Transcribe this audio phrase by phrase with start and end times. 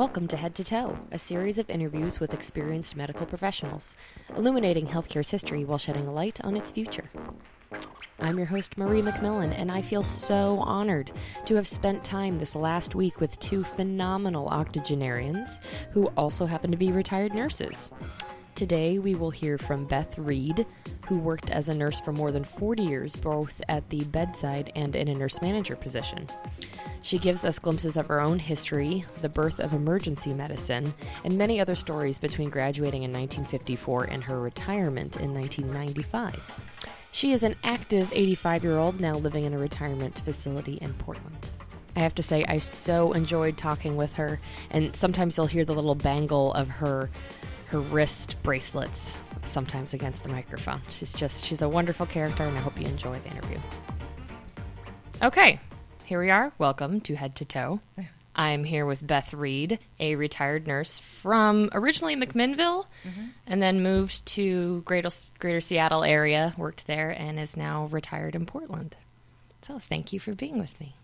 [0.00, 3.94] Welcome to Head to Toe, a series of interviews with experienced medical professionals,
[4.36, 7.10] illuminating healthcare's history while shedding a light on its future.
[8.18, 11.12] I'm your host, Marie McMillan, and I feel so honored
[11.44, 15.60] to have spent time this last week with two phenomenal octogenarians
[15.92, 17.90] who also happen to be retired nurses.
[18.54, 20.66] Today, we will hear from Beth Reed,
[21.06, 24.96] who worked as a nurse for more than 40 years, both at the bedside and
[24.96, 26.26] in a nurse manager position.
[27.02, 30.92] She gives us glimpses of her own history, the birth of emergency medicine,
[31.24, 36.38] and many other stories between graduating in 1954 and her retirement in 1995.
[37.12, 41.36] She is an active 85 year old now living in a retirement facility in Portland.
[41.96, 44.38] I have to say, I so enjoyed talking with her,
[44.70, 47.10] and sometimes you'll hear the little bangle of her
[47.66, 50.80] her wrist bracelets sometimes against the microphone.
[50.90, 53.58] She's just she's a wonderful character, and I hope you enjoy the interview.
[55.22, 55.60] Okay,
[56.10, 56.50] here we are.
[56.58, 57.78] Welcome to Head to Toe.
[58.34, 62.86] I'm here with Beth Reed, a retired nurse from originally McMinnville
[63.46, 68.44] and then moved to Greater, Greater Seattle area, worked there, and is now retired in
[68.44, 68.96] Portland.
[69.62, 70.96] So thank you for being with me.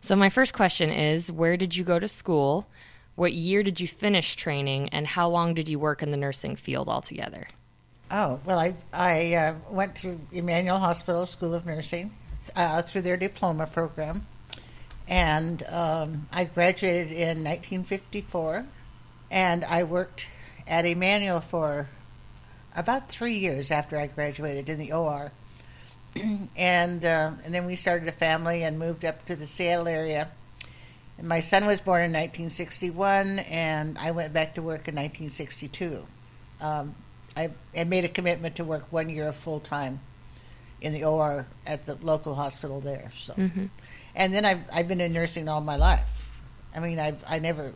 [0.00, 2.68] So, my first question is Where did you go to school?
[3.16, 4.90] What year did you finish training?
[4.90, 7.48] And how long did you work in the nursing field altogether?
[8.12, 12.12] Oh, well, I, I uh, went to Emanuel Hospital School of Nursing
[12.54, 14.28] uh, through their diploma program.
[15.08, 18.66] And um, I graduated in 1954.
[19.30, 20.26] And I worked
[20.66, 21.88] at Emanuel for
[22.76, 25.32] about three years after I graduated in the OR.
[26.56, 30.30] and, uh, and then we started a family and moved up to the Seattle area.
[31.18, 36.06] And my son was born in 1961, and I went back to work in 1962.
[36.60, 36.94] Um,
[37.36, 40.00] I, I made a commitment to work one year full time
[40.80, 43.12] in the OR at the local hospital there.
[43.16, 43.66] So, Mm-hmm.
[44.14, 46.06] And then I've I've been in nursing all my life.
[46.74, 47.72] I mean, I I never.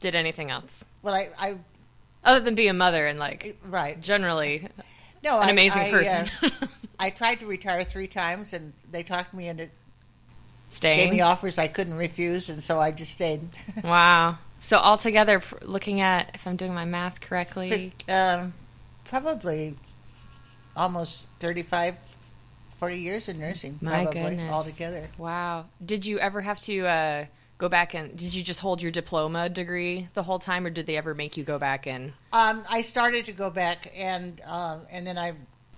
[0.00, 0.84] Did anything else?
[1.02, 1.56] Well, I I
[2.24, 4.00] Other than be a mother and, like, right.
[4.00, 4.68] generally
[5.22, 6.30] No, an I- amazing I, person.
[6.42, 6.50] uh,
[6.98, 9.68] I tried to retire three times, and they talked me into
[10.68, 10.98] staying.
[10.98, 13.48] gave me offers I couldn't refuse, and so I just stayed.
[13.84, 14.38] Wow.
[14.60, 18.52] So altogether, looking at if I'm doing my math correctly, um,
[19.04, 19.76] probably
[20.76, 21.94] almost 35,
[22.78, 24.52] 40 years in nursing, My probably goodness.
[24.52, 25.08] altogether.
[25.18, 25.66] wow.
[25.84, 27.26] Did you ever have to uh,
[27.58, 30.86] go back and did you just hold your diploma degree the whole time, or did
[30.86, 32.12] they ever make you go back and?
[32.32, 35.32] Um, I started to go back, and um, and then I,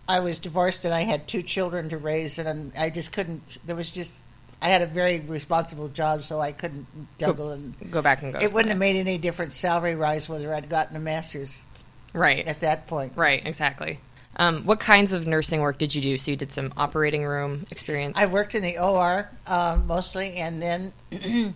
[0.09, 3.59] I was divorced, and I had two children to raise, and I just couldn't.
[3.65, 4.12] There was just,
[4.60, 6.86] I had a very responsible job, so I couldn't
[7.19, 8.41] juggle, and Go back and go.
[8.41, 11.65] it wouldn't have made any difference salary rise whether I'd gotten a master's
[12.12, 12.44] right.
[12.47, 13.12] at that point.
[13.15, 13.47] Right.
[13.47, 14.00] Exactly.
[14.38, 16.16] Um, what kinds of nursing work did you do?
[16.16, 18.16] So you did some operating room experience.
[18.16, 20.93] I worked in the OR um, mostly, and then,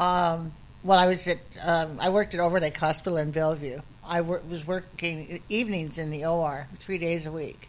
[0.00, 0.52] um,
[0.82, 3.80] well, I was at um, I worked at Overlake Hospital in Bellevue.
[4.04, 7.68] I wor- was working evenings in the OR three days a week,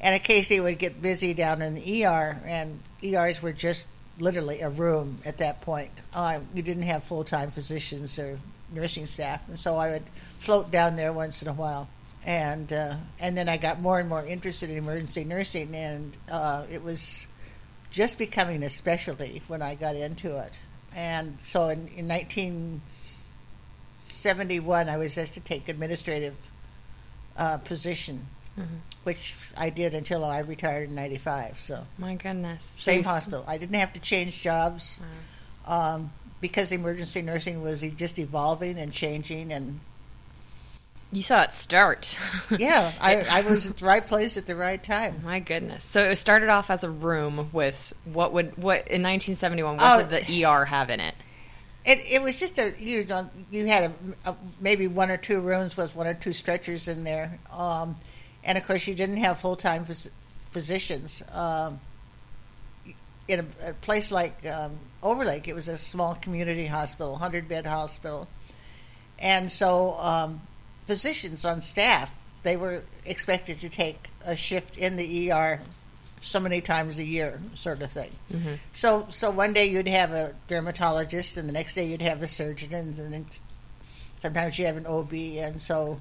[0.00, 3.86] and occasionally would get busy down in the ER, and ERs were just
[4.18, 5.90] literally a room at that point.
[6.12, 8.38] Uh, you didn't have full time physicians or
[8.72, 10.04] nursing staff, and so I would
[10.40, 11.88] float down there once in a while.
[12.24, 16.64] And uh, and then I got more and more interested in emergency nursing, and uh,
[16.70, 17.26] it was
[17.90, 20.52] just becoming a specialty when I got into it.
[20.96, 26.34] And so in, in 1971, I was asked to take administrative
[27.36, 28.26] uh, position,
[28.58, 28.78] Mhm.
[29.02, 31.58] which I did until I retired in 95.
[31.60, 32.62] So My goodness.
[32.76, 33.44] Same hospital.
[33.46, 35.00] I didn't have to change jobs
[35.66, 39.52] um, because emergency nursing was just evolving and changing.
[39.52, 39.80] And
[41.14, 42.16] You saw it start.
[42.58, 45.20] yeah, I, I was at the right place at the right time.
[45.24, 45.84] My goodness.
[45.84, 50.06] So it started off as a room with what would what in 1971 what Oh.
[50.06, 51.14] did the ER have in it?
[51.84, 53.84] It, it was just a you know you had
[54.24, 57.96] a, a, maybe one or two rooms with one or two stretchers in there, um,
[58.42, 60.10] and of course you didn't have full time phys-
[60.50, 61.22] physicians.
[61.30, 61.80] Um,
[63.28, 67.66] in a, a place like um, Overlake, it was a small community hospital, hundred bed
[67.66, 68.28] hospital,
[69.18, 70.40] and so um,
[70.86, 75.60] physicians on staff they were expected to take a shift in the ER
[76.20, 78.10] so many times a year, sort of thing.
[78.32, 78.54] Mm-hmm.
[78.72, 82.26] So, so one day you'd have a dermatologist, and the next day you'd have a
[82.26, 83.26] surgeon, and then
[84.20, 86.00] sometimes you have an OB, and so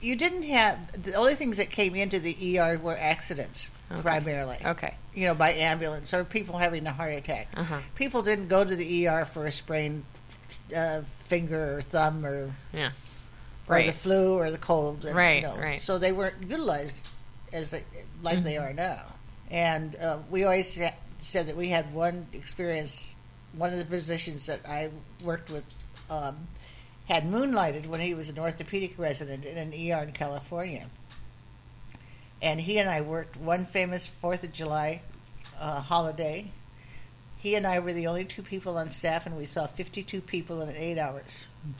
[0.00, 4.02] you didn't have the only things that came into the ER were accidents Okay.
[4.02, 4.56] primarily.
[4.64, 4.94] Okay.
[5.14, 7.48] You know, by ambulance or people having a heart attack.
[7.54, 7.80] Uh-huh.
[7.96, 10.04] People didn't go to the ER for a sprained
[10.74, 12.90] uh, finger or thumb or Yeah.
[13.70, 15.04] Or the flu or the cold.
[15.04, 15.80] And, Right, you know, right.
[15.80, 16.96] So they weren't utilized
[17.52, 17.84] as they
[18.22, 18.70] like they Mhm.
[18.70, 19.04] are now.
[19.50, 23.14] And uh, we always ha- said that we had one experience.
[23.52, 24.90] One of the physicians that I
[25.24, 25.64] worked with
[26.08, 26.46] um,
[27.08, 30.86] had moonlighted when he was an orthopedic resident in an ER in California.
[32.42, 35.02] And he and I worked one famous Fourth of July
[35.58, 36.52] uh, holiday.
[37.38, 40.60] He and I were the only two people on staff, and we saw 52 people
[40.62, 41.46] in eight hours.
[41.66, 41.74] Inclu-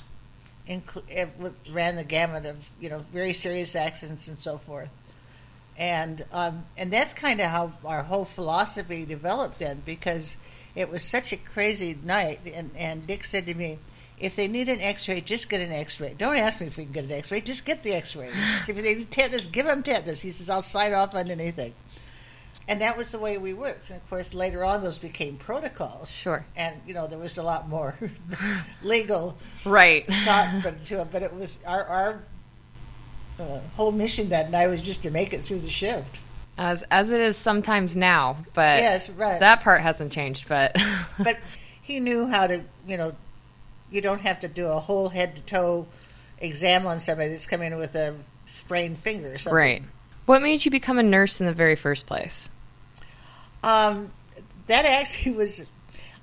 [1.39, 4.91] was, ran the gamut of you know very serious accidents and so forth.
[5.77, 10.37] And um, and that's kind of how our whole philosophy developed then because
[10.75, 13.79] it was such a crazy night and and Dick said to me
[14.19, 16.15] if they need an x-ray just get an x-ray.
[16.19, 18.31] Don't ask me if we can get an x-ray just get the x-ray.
[18.69, 20.21] If they need tetanus give them tetanus.
[20.21, 21.73] He says I'll sign off on anything
[22.71, 26.09] and that was the way we worked and of course later on those became protocols
[26.11, 26.45] Sure.
[26.57, 27.95] and you know there was a lot more
[28.83, 29.37] legal
[29.67, 30.07] Right.
[30.25, 32.23] thought but to it but it was our our
[33.39, 36.19] uh, whole mission that night was just to make it through the shift
[36.59, 39.41] As as it is sometimes now, but Yes, right.
[39.41, 40.47] that part hasn't changed.
[40.49, 40.77] But
[41.19, 41.39] but
[41.81, 43.13] he knew how to, you know,
[43.91, 45.87] you don't have to do a whole head to toe
[46.39, 48.15] exam on somebody that's coming in with a
[48.55, 49.57] sprained finger or something.
[49.57, 49.83] right.
[50.27, 52.51] What made you become a nurse in the very first place?
[53.63, 54.11] Um,
[54.67, 55.65] that actually was,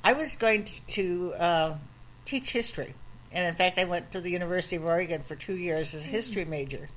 [0.04, 1.78] I was going to, to uh,
[2.26, 2.94] teach history.
[3.32, 6.08] And in fact, I went to the University of Oregon for two years as a
[6.08, 6.90] history major.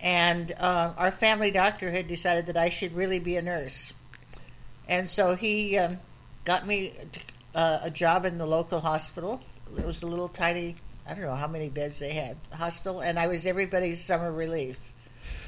[0.00, 3.92] And uh, our family doctor had decided that I should really be a nurse.
[4.88, 5.98] And so he um,
[6.44, 6.94] got me
[7.54, 9.40] uh, a job in the local hospital.
[9.76, 10.76] It was a little tiny,
[11.06, 13.00] I don't know how many beds they had, hospital.
[13.00, 14.84] And I was everybody's summer relief.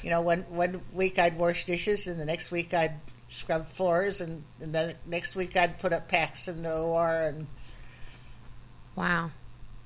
[0.02, 2.94] You know, one, one week I'd wash dishes, and the next week I'd
[3.32, 7.28] scrub floors, and, and then next week I'd put up packs in the OR.
[7.28, 7.46] And,
[8.94, 9.30] Wow.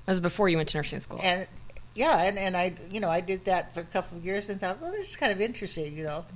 [0.04, 1.20] That was before you went to nursing school.
[1.22, 1.46] and
[1.94, 4.60] yeah, and, and I, you know, I did that for a couple of years and
[4.60, 6.26] thought, well, this is kind of interesting, you know.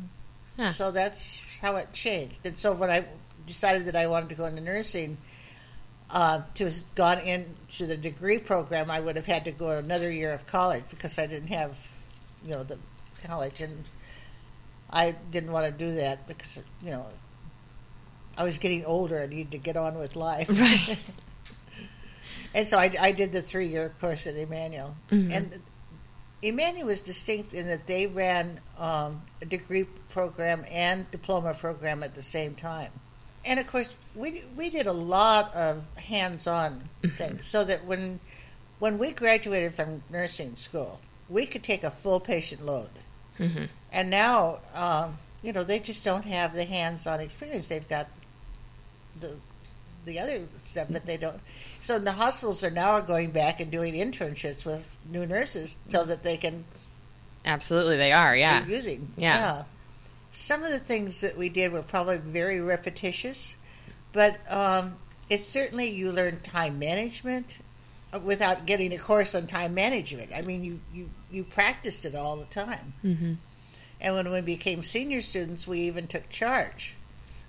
[0.56, 0.72] Yeah.
[0.72, 2.38] So that's how it changed.
[2.44, 3.04] And so when I
[3.46, 5.18] decided that I wanted to go into nursing,
[6.10, 10.10] uh, to have gone into the degree program, I would have had to go another
[10.10, 11.76] year of college because I didn't have,
[12.42, 12.78] you know, the
[13.22, 13.84] college, and
[14.92, 17.06] I didn't want to do that because you know
[18.36, 19.20] I was getting older.
[19.22, 20.48] I needed to get on with life.
[20.48, 20.98] Right.
[22.54, 25.32] and so I, I did the three-year course at Emanuel, Mhm.
[25.34, 25.62] and
[26.42, 32.14] Emanuel was distinct in that they ran um, a degree program and diploma program at
[32.14, 32.90] the same time.
[33.44, 38.20] And of course, we we did a lot of hands-on things, so that when
[38.80, 42.90] when we graduated from nursing school, we could take a full patient load.
[43.36, 47.68] hmm And now, um, you know, they just don't have the hands-on experience.
[47.68, 48.08] They've got
[49.20, 49.36] the
[50.06, 51.38] the other stuff, but they don't.
[51.82, 56.22] So the hospitals are now going back and doing internships with new nurses so that
[56.22, 56.64] they can
[57.44, 58.36] Absolutely, they are.
[58.36, 58.66] Yeah.
[58.66, 59.12] using.
[59.16, 59.64] Yeah.
[60.30, 63.54] Some of the things that we did were probably very repetitious,
[64.12, 64.96] but um,
[65.28, 67.58] it's certainly you learn time management
[68.12, 70.30] uh, without getting a course on time management.
[70.34, 72.94] I mean, you, you, you practiced it all the time.
[73.02, 73.32] hmm
[74.00, 76.94] And when we became senior students, we even took charge.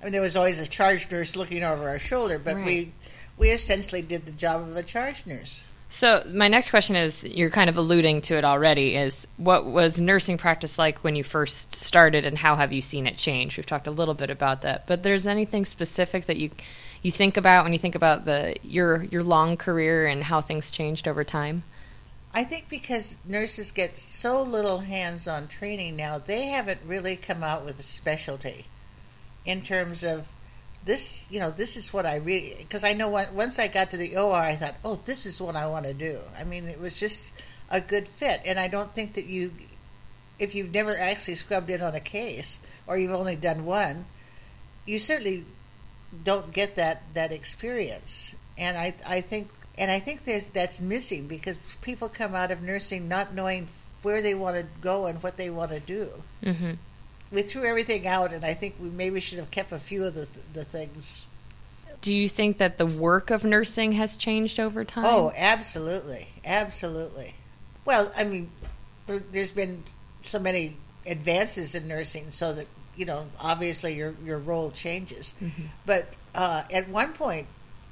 [0.02, 2.66] I mean, there was always a charge nurse looking over our shoulder, but Right.
[2.66, 2.92] we
[3.38, 5.64] we essentially did the job of a charge nurse.
[5.90, 8.96] So my next question is, you're kind of alluding to it already.
[8.96, 13.08] Is what was nursing practice like when you first started, and how have you seen
[13.08, 13.58] it change?
[13.58, 16.52] We've talked a little bit about that, but there's anything specific that you
[17.02, 20.72] you think about when you think about the your your long career and how things
[20.72, 21.64] changed over time?
[22.34, 27.66] I think because nurses get so little hands-on training now, they haven't really come out
[27.66, 28.66] with a specialty
[29.46, 30.30] in terms of
[30.86, 31.26] this.
[31.30, 34.16] You know, this is what I really because I know once I got to the
[34.16, 36.20] OR, I thought, oh, this is what I want to do.
[36.40, 37.24] I mean, it was just
[37.70, 39.52] a good fit, and I don't think that you,
[40.40, 44.06] if you've never actually scrubbed in on a case or you've only done one,
[44.86, 45.46] you certainly
[46.24, 48.36] don't get that that experience.
[48.58, 52.62] And I I think and I think there's that's missing because people come out of
[52.62, 53.68] nursing not knowing
[54.02, 56.10] where they want to go and what they want to do.
[56.44, 56.72] Mm-hmm.
[57.32, 60.14] We threw everything out, and I think we maybe should have kept a few of
[60.14, 61.26] the the things.
[62.02, 65.06] Do you think that the work of nursing has changed over time?
[65.06, 67.36] Oh, absolutely, absolutely.
[67.86, 68.50] Well, I mean,
[69.06, 69.84] there, there's been
[70.26, 75.34] so many advances in nursing, so that you know, obviously your your role changes.
[75.42, 75.70] Mhm.
[75.86, 77.48] But uh, at one point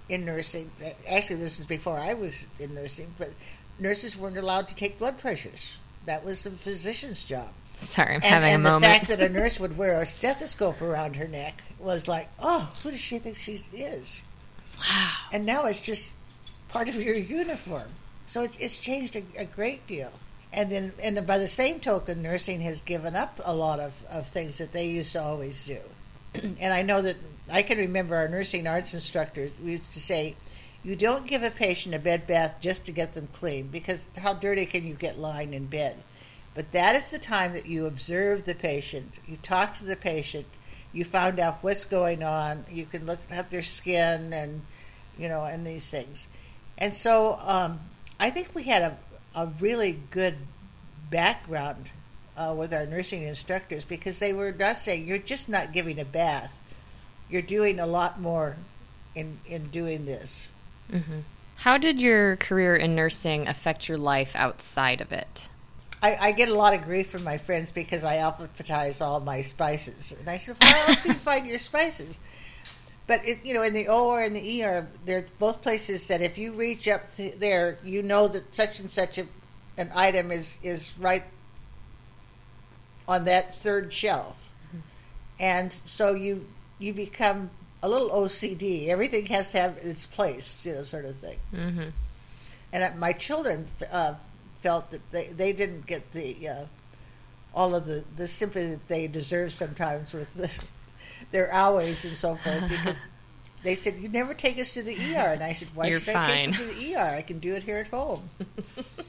[0.09, 0.71] in nursing,
[1.07, 3.31] actually, this is before I was in nursing, but
[3.79, 5.75] nurses weren't allowed to take blood pressures.
[6.05, 7.49] That was the physician's job.
[7.77, 10.81] Sorry, I'm And, having and a the fact that a nurse would wear a stethoscope
[10.81, 14.23] around her neck was like, oh, who does she think she is?
[14.77, 15.11] wow.
[15.31, 16.13] And now it's just
[16.69, 17.89] part of your uniform.
[18.25, 20.11] So it's it's changed a, a great deal.
[20.51, 24.27] And then, and by the same token, nursing has given up a lot of, of
[24.27, 25.79] things that they used to always do.
[26.59, 27.17] and I know that
[27.51, 30.35] I can remember our nursing arts instructor we used to say,
[30.83, 34.33] You don't give a patient a bed bath just to get them clean because how
[34.33, 35.97] dirty can you get lying in bed?
[36.53, 40.45] But that is the time that you observe the patient, you talk to the patient,
[40.91, 44.61] you find out what's going on, you can look at their skin and
[45.19, 46.27] you know, and these things.
[46.77, 47.79] And so um,
[48.19, 48.97] I think we had a,
[49.35, 50.37] a really good
[51.11, 51.91] background
[52.39, 56.05] uh, with our nursing instructors because they were not saying you're just not giving a
[56.05, 56.57] bath,
[57.29, 58.55] you're doing a lot more
[59.13, 60.47] in in doing this.
[60.91, 61.19] Mm-hmm.
[61.57, 65.49] How did your career in nursing affect your life outside of it?
[66.01, 69.41] I, I, get a lot of grief from my friends because I alphabetize all my
[69.41, 72.19] spices, and I said, "Where else do you find your spices?"
[73.05, 76.37] But it, you know, in the OR and the ER, they're both places that if
[76.37, 79.27] you reach up th- there, you know that such and such a,
[79.77, 81.23] an item is is right
[83.09, 84.49] on that third shelf,
[85.39, 86.45] and so you
[86.77, 87.49] you become
[87.83, 88.87] a little OCD.
[88.87, 91.37] Everything has to have its place, you know, sort of thing.
[91.53, 91.89] Mm-hmm.
[92.71, 94.13] And my children uh,
[94.61, 96.65] felt that they, they didn't get the uh,
[97.53, 100.49] all of the, the sympathy that they deserve sometimes with the,
[101.31, 102.99] their hours and so forth because
[103.63, 106.13] they said you never take us to the ER and I said why You're should
[106.13, 106.25] fine.
[106.29, 108.29] I take you to the ER I can do it here at home.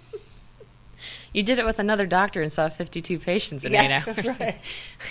[1.33, 4.39] you did it with another doctor and saw 52 patients in yeah, eight hours.
[4.39, 4.59] Right.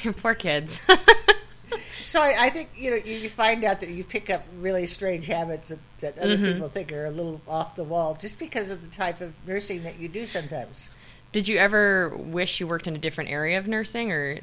[0.18, 0.82] Poor kids.
[2.06, 5.28] so I, I, think you know you, find out that you pick up really strange
[5.28, 6.54] habits that, that other mm-hmm.
[6.54, 9.84] people think are a little off the wall just because of the type of nursing
[9.84, 10.90] that you do sometimes.
[11.32, 14.40] Did you ever wish you worked in a different area of nursing, or?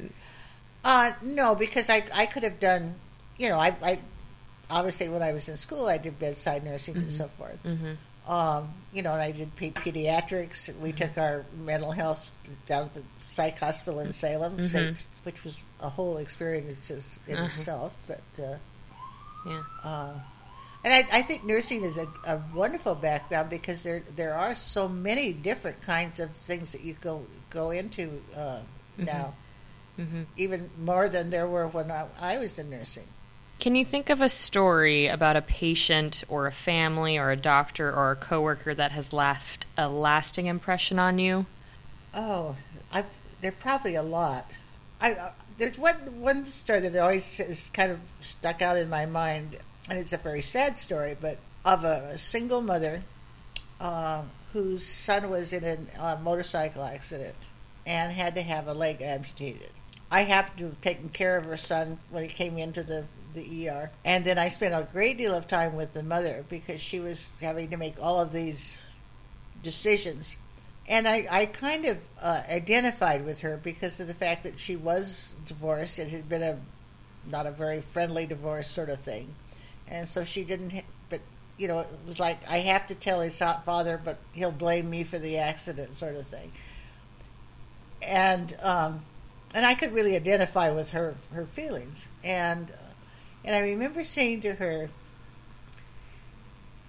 [0.83, 2.95] Uh, no, because I I could have done,
[3.37, 3.99] you know, I, I
[4.69, 7.03] obviously when I was in school I did bedside nursing mm-hmm.
[7.03, 7.61] and so forth.
[7.63, 7.93] Mm-hmm.
[8.27, 10.67] Um, you know, and I did pediatrics.
[10.79, 10.97] We mm-hmm.
[10.97, 12.31] took our mental health
[12.67, 14.93] down at the psych hospital in Salem, mm-hmm.
[15.23, 17.45] which was a whole experience in uh-huh.
[17.45, 17.93] itself.
[18.07, 18.57] But uh,
[19.45, 20.13] yeah, uh,
[20.83, 24.87] and I, I, think nursing is a, a, wonderful background because there there are so
[24.87, 29.05] many different kinds of things that you go go into uh, mm-hmm.
[29.05, 29.35] now,
[29.97, 30.23] mm-hmm.
[30.35, 33.07] even more than there were when I, I was in nursing.
[33.59, 37.91] Can you think of a story about a patient or a family or a doctor
[37.91, 41.47] or a coworker that has left a lasting impression on you?
[42.13, 42.55] Oh,
[42.91, 43.07] I've,
[43.41, 44.51] there are probably a lot.
[45.01, 49.07] I, uh, there's one one story that always is kind of stuck out in my
[49.07, 49.57] mind,
[49.89, 53.03] and it's a very sad story, but of a, a single mother
[53.79, 54.23] uh,
[54.53, 57.35] whose son was in a uh, motorcycle accident
[57.87, 59.71] and had to have a leg amputated.
[60.11, 63.69] I happened to have taken care of her son when he came into the the
[63.69, 66.99] ER, and then I spent a great deal of time with the mother because she
[66.99, 68.77] was having to make all of these
[69.63, 70.37] decisions
[70.87, 74.75] and I, I kind of uh, identified with her because of the fact that she
[74.75, 75.99] was divorced.
[75.99, 76.59] It had been a
[77.29, 79.33] not a very friendly divorce sort of thing,
[79.87, 80.83] and so she didn't.
[81.09, 81.19] But
[81.57, 85.03] you know, it was like I have to tell his father, but he'll blame me
[85.03, 86.53] for the accident, sort of thing.
[88.01, 89.01] And um,
[89.53, 92.71] and I could really identify with her her feelings, and
[93.47, 94.89] and I remember saying to her,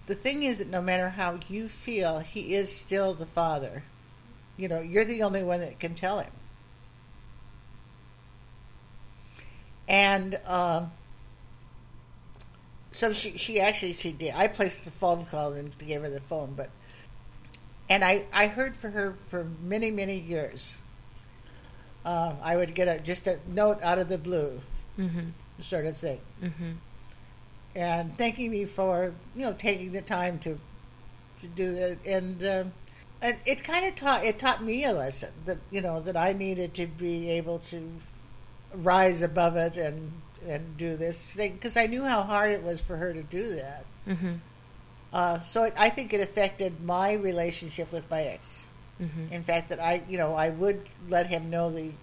[0.08, 3.84] the thing is that no matter how you feel, he is still the father.
[4.56, 6.32] You know, you're the only one that can tell him.
[9.86, 10.90] And um,
[12.90, 14.34] so she, she actually she did.
[14.34, 16.70] I placed the phone call and gave her the phone, but
[17.88, 20.74] and I, I heard from her for many many years.
[22.04, 24.60] Uh, I would get a just a note out of the blue,
[24.98, 25.28] mm-hmm.
[25.60, 26.20] Sort of thing.
[26.42, 26.72] Mm-hmm
[27.74, 30.58] and thanking me for you know taking the time to
[31.40, 32.64] to do that and uh,
[33.22, 36.32] and it kind of taught it taught me a lesson that you know that I
[36.32, 37.88] needed to be able to
[38.74, 40.12] rise above it and
[40.46, 43.56] and do this thing because I knew how hard it was for her to do
[43.56, 43.84] that.
[44.06, 44.34] Mm-hmm.
[45.12, 48.66] Uh, so it, I think it affected my relationship with my ex.
[49.00, 49.32] Mm-hmm.
[49.32, 51.96] In fact, that I you know I would let him know these.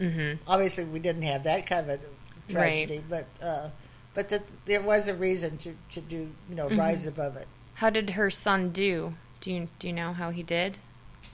[0.00, 0.42] Mm-hmm.
[0.46, 2.04] Obviously, we didn't have that kind of a
[2.48, 3.26] tragedy, right.
[3.40, 3.46] but.
[3.46, 3.70] Uh,
[4.18, 6.80] but that there was a reason to, to do you know mm-hmm.
[6.80, 7.46] rise above it.
[7.74, 9.14] How did her son do?
[9.40, 10.78] Do you do you know how he did?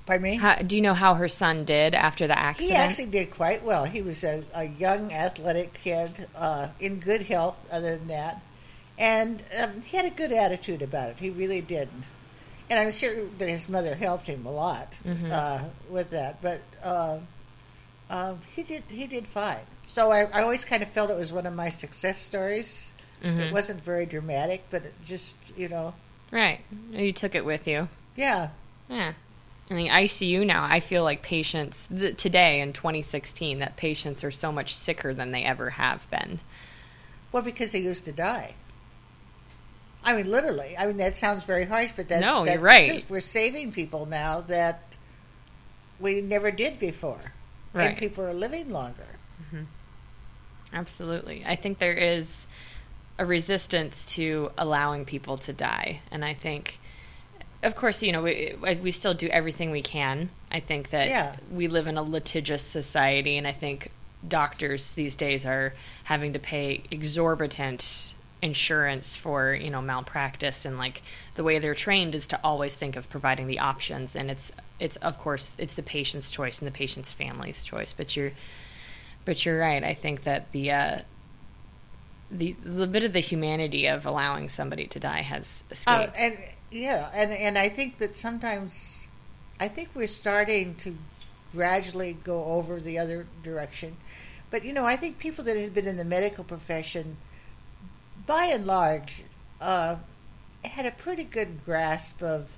[0.04, 0.37] Pardon me?
[0.37, 2.73] How, do you know how her son did after the accident?
[2.73, 3.87] He actually did quite well.
[3.87, 7.59] He was a, a young, athletic kid, uh, in good health.
[7.73, 8.42] Other than that,
[8.99, 11.16] and um, he had a good attitude about it.
[11.18, 12.09] He really didn't.
[12.68, 15.30] And I'm sure that his mother helped him a lot mm-hmm.
[15.33, 16.42] uh, with that.
[16.42, 17.21] But uh,
[18.11, 19.64] uh he did he did fine.
[19.95, 22.91] So I, I always kind of felt it was one of my success stories.
[23.23, 23.39] Mm-hmm.
[23.39, 25.95] It wasn't very dramatic, but it just, you know.
[26.33, 26.59] Right.
[26.91, 27.89] You took it with you.
[28.17, 28.49] Yeah.
[28.89, 29.13] Yeah.
[29.71, 34.33] In the ICU now, I feel like patients, th- today in 2016, that patients are
[34.33, 36.41] so much sicker than they ever have been.
[37.31, 38.55] Well, because they used to die.
[40.03, 40.75] I mean, literally.
[40.77, 43.05] I mean, that sounds very harsh, but that, No, that's you're right.
[43.09, 44.97] We're saving people now that
[46.01, 47.33] we never did before.
[47.73, 47.91] Right.
[47.91, 49.07] And people are living longer.
[50.75, 51.45] Absolutely.
[51.47, 52.47] I think there is
[53.19, 56.00] a resistance to allowing people to die.
[56.11, 56.78] And I think,
[57.62, 60.31] of course, you know, we, we still do everything we can.
[60.50, 61.37] I think that Yeah.
[61.50, 63.90] we live in a litigious society, and I think
[64.26, 71.02] doctors these days are having to pay exorbitant insurance for you know malpractice and like
[71.35, 74.97] the way they're trained is to always think of providing the options and it's it's
[74.97, 78.33] of course it's the patient's choice and the patient's family's choice but you're
[79.25, 79.83] but you're right.
[79.83, 80.99] I think that the uh,
[82.31, 86.14] the the bit of the humanity of allowing somebody to die has Uh, escaped.
[86.16, 86.38] and
[86.71, 89.07] yeah, and and I think that sometimes,
[89.61, 90.97] I think we're starting to
[91.52, 93.97] gradually go over the other direction.
[94.50, 97.16] But you know, I think people that had been in the medical profession,
[98.26, 99.25] by and large,
[99.61, 99.97] uh,
[100.64, 102.50] had a pretty good grasp of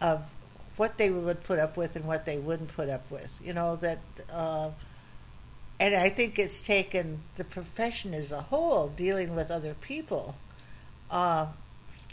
[0.00, 0.22] of
[0.76, 3.32] what they would put up with and what they wouldn't put up with.
[3.42, 3.98] You know that.
[4.30, 4.70] Uh,
[5.80, 10.36] and I think it's taken the profession as a whole dealing with other people.
[11.10, 11.46] Uh,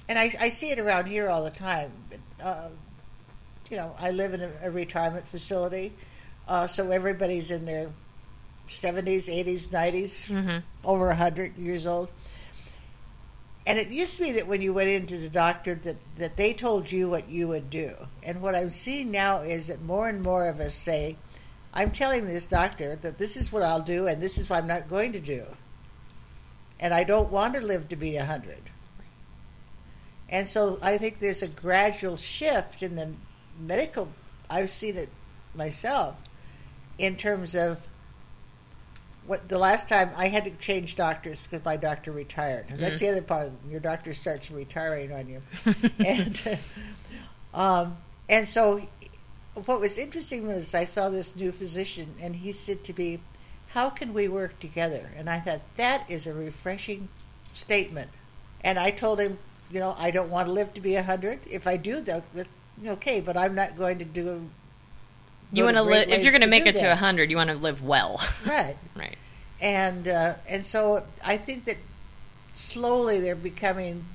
[0.07, 1.91] and I, I see it around here all the time.
[2.41, 2.69] Uh,
[3.69, 5.91] you know, I live in a, a retirement facility,
[6.47, 7.89] uh, so everybody's in their
[8.69, 10.63] 70s, 80s, 90s, Mhm.
[10.86, 12.07] over 100 years old.
[13.65, 16.53] And it used to be that when you went into the doctor that, that they
[16.53, 17.93] told you what you would do.
[18.24, 21.17] And what I'm seeing now is that more and more of us say,
[21.74, 24.67] I'm telling this doctor that this is what I'll do and this is what I'm
[24.67, 25.45] not going to do.
[26.79, 28.57] And I don't want to live to be 100.
[30.29, 33.09] And so I think there's a gradual shift in the
[33.59, 34.09] medical,
[34.50, 35.09] I've seen it
[35.55, 36.15] myself,
[36.97, 37.81] in terms of
[39.25, 42.65] what the last time I had to change doctors because my doctor retired.
[42.69, 43.00] And that's Mm.
[43.00, 43.51] the other part.
[43.69, 45.41] Your doctor starts retiring on you,
[46.05, 46.59] and
[47.53, 47.97] um,
[48.30, 48.86] and so
[49.65, 53.20] what was interesting was I saw this new physician, and he said to me,
[53.70, 57.10] "How can we work together?" And I thought that is a refreshing
[57.54, 58.10] statement.
[58.62, 59.38] And I told him,
[59.72, 61.39] you know, I don't want to live to be a hundred.
[61.50, 62.24] If I do, that
[62.86, 64.50] okay, but I'm not going to do.
[65.52, 66.98] you want to live if you're going to make it to that.
[66.98, 67.30] hundred.
[67.32, 68.78] You want to live well, right?
[68.96, 69.17] right?
[69.60, 71.78] and uh, and so I think that
[72.56, 74.06] slowly they're becoming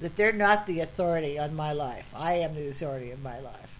[0.00, 2.10] that they're not the authority on my life.
[2.14, 3.78] I am the authority in my life.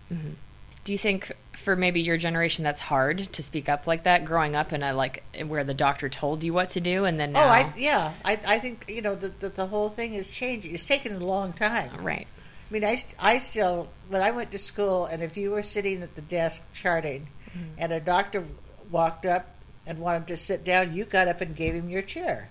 [0.85, 4.25] Do you think for maybe your generation that's hard to speak up like that?
[4.25, 7.33] Growing up in a like where the doctor told you what to do, and then
[7.33, 10.29] now, Oh, I yeah, I I think you know that the, the whole thing is
[10.29, 10.75] changing.
[10.75, 11.91] It's taken a long time.
[12.05, 12.27] right,
[12.73, 16.01] I mean, I, I still, when I went to school, and if you were sitting
[16.01, 17.75] at the desk charting, mm-hmm.
[17.77, 18.47] and a doctor
[18.91, 19.47] walked up
[19.87, 22.49] and wanted to sit down, you got up and gave him your chair.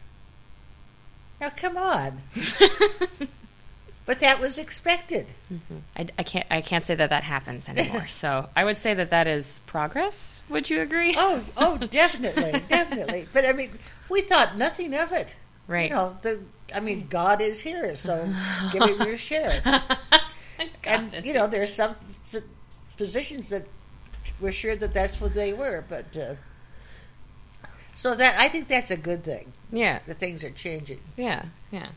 [1.40, 2.22] Now, come on.
[4.12, 5.26] but that was expected.
[5.96, 8.08] I, I can't I can't say that that happens anymore.
[8.10, 10.42] so I would say that that is progress.
[10.50, 11.16] Would you agree?
[11.18, 13.30] Oh, oh, definitely, definitely.
[13.32, 13.72] But I mean,
[14.10, 15.34] we thought nothing of it.
[15.66, 15.90] Right.
[15.90, 16.42] You know, the,
[16.76, 18.30] I mean, God is here, so
[18.74, 19.64] give him your share.
[20.84, 21.96] and you know, there's some
[22.34, 22.44] ph-
[22.98, 23.66] physicians that
[24.42, 26.34] were sure that that's what they were, but uh,
[27.96, 29.54] so that I think that's a good thing.
[29.72, 31.00] yeah, the things are changing.
[31.16, 31.88] Yeah, yeah.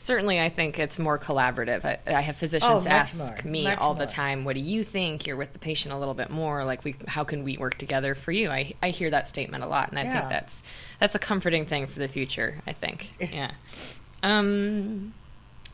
[0.00, 1.84] Certainly, I think it's more collaborative.
[1.84, 4.84] I, I have Oh, physicians much ask more, me all the time, "What do you
[4.84, 5.26] think?
[5.26, 6.64] You're with the patient a little bit more.
[6.64, 9.66] Like, we, how can we work together for you?" I, I hear that statement a
[9.66, 10.06] lot, and I Yeah.
[10.06, 10.62] think that's
[11.00, 12.62] that's a comforting thing for the future.
[12.66, 13.52] I think, yeah.
[14.22, 15.14] Um,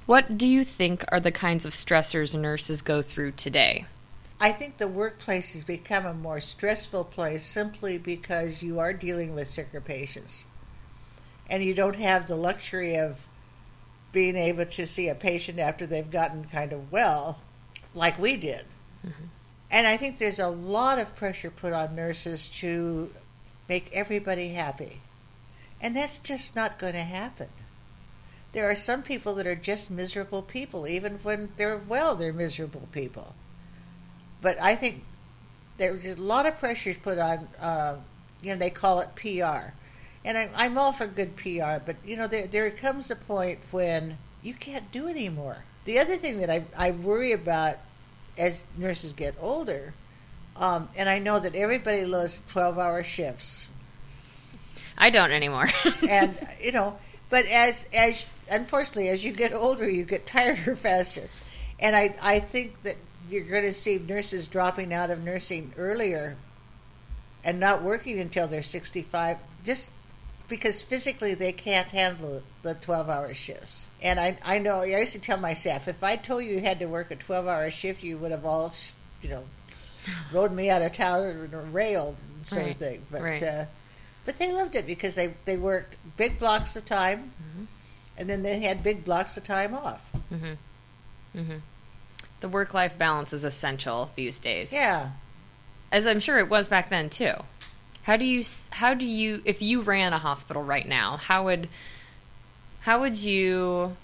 [0.06, 3.86] what do you think are the kinds of stressors nurses go through today?
[4.38, 9.34] I think the workplace has become a more stressful place simply because you are dealing
[9.34, 10.46] with sicker patients.
[11.46, 13.28] And you don't have the luxury of
[14.14, 17.38] being able to see a patient after they've gotten kind of well,
[17.94, 18.64] like we did.
[19.70, 23.10] And I think there's a lot of pressure put on nurses to
[23.68, 25.00] make everybody happy.
[25.82, 27.48] And that's just not going to happen.
[28.52, 30.86] There are some people that are just miserable people.
[30.86, 33.34] Even when they're well, they're miserable people
[34.44, 35.02] but I think
[35.78, 37.48] there's a lot of pressures put on.
[37.58, 37.96] Uh,
[38.42, 39.72] you know, they call it PR,
[40.24, 43.58] and I'm, I'm all for good PR, but you know, there there comes a point
[43.70, 45.64] when you can't do it anymore.
[45.84, 47.76] The other thing that I I worry about
[48.38, 49.94] as nurses get older,
[50.56, 53.68] um, and I know that everybody loves 12-hour shifts,
[54.96, 55.68] I don't anymore.
[56.08, 56.98] and you know,
[57.30, 61.28] but as as unfortunately as you get older, you get tireder faster,
[61.78, 62.96] and I I think that
[63.28, 66.36] you're going to see nurses dropping out of nursing earlier,
[67.42, 69.90] and not working until they're 65, just
[70.48, 73.84] because physically they can't handle the 12 hour shifts.
[74.02, 76.60] And I, I know, I used to tell my staff, if I told you you
[76.60, 78.72] had to work a 12 hour shift, you would have all,
[79.22, 79.44] you know,
[80.32, 83.06] rode me out of town or railed sort Right, of thing.
[83.10, 83.42] But, right.
[83.42, 83.64] uh,
[84.26, 87.66] but they loved it because they, they worked big blocks of time Mhm.
[88.18, 90.10] and then they had big blocks of time off.
[90.32, 91.38] Mm-hmm.
[91.40, 91.56] Mm-hmm.
[92.40, 94.70] The work-life balance is essential these days.
[94.72, 95.10] Yeah.
[95.90, 97.32] as I'm sure it was back then too.
[98.04, 101.68] How do you how do you if you ran a hospital right now, how would
[102.80, 103.96] how would you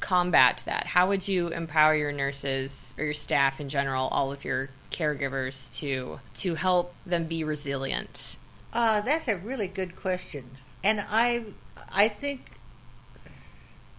[0.00, 0.86] combat that?
[0.86, 5.74] How would you empower your nurses or your staff in general, all of your caregivers
[5.78, 8.36] to to help them be resilient?
[8.74, 10.44] Uh, that's a really good question,
[10.82, 11.44] and I,
[11.92, 12.40] I think,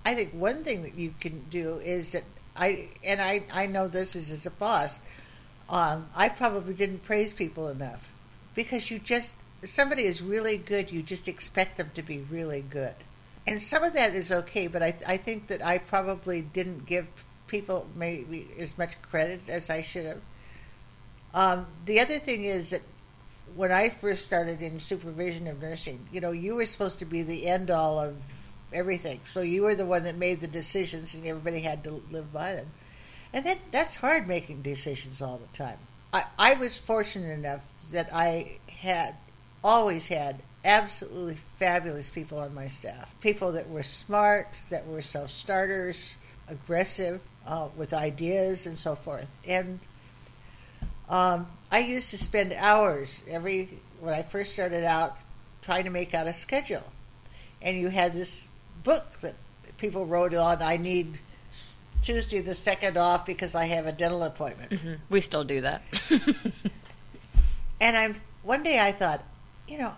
[0.04, 2.26] I think one thing that you can do is that
[2.58, 5.00] I, and I, I know this is as a boss,
[5.70, 8.10] um, I probably didn't praise people enough,
[8.56, 12.96] because you just somebody is really good, you just expect them to be really good,
[13.48, 17.08] and some of that is okay, but I, I think that I probably didn't give
[17.48, 20.22] people maybe as much credit as I should have.
[21.34, 22.82] Um, the other thing is that
[23.56, 27.22] when I first started in supervision of nursing, you know, you were supposed to be
[27.22, 28.16] the end all of
[28.74, 29.20] everything.
[29.26, 32.54] So you were the one that made the decisions, and everybody had to live by
[32.54, 32.68] them.
[33.34, 35.78] And that that's hard making decisions all the time.
[36.14, 39.16] I, I was fortunate enough that I had
[39.64, 43.14] always had absolutely fabulous people on my staff.
[43.22, 46.16] People that were smart, that were self starters,
[46.48, 49.32] aggressive, uh, with ideas and so forth.
[49.48, 49.80] And
[51.10, 53.70] um, I used to spend hours every
[54.00, 55.18] when I first started out
[55.62, 56.84] trying to make out a schedule,
[57.62, 58.48] and you had this
[58.84, 59.36] book that
[59.78, 60.62] people wrote on.
[60.62, 61.20] I need
[62.04, 64.72] Tuesday the second off because I have a dental appointment.
[64.72, 64.98] Mhm.
[65.10, 65.82] We still do that.
[67.80, 69.24] And I'm one day I thought,
[69.68, 69.94] you know,